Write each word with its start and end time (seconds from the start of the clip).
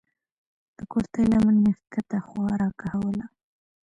د 0.77 0.79
کورتۍ 0.91 1.23
لمن 1.31 1.55
مې 1.63 1.73
کښته 1.91 2.17
خوا 2.27 2.49
راکښوله. 2.61 3.25